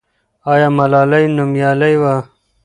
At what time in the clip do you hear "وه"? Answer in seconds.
2.01-2.15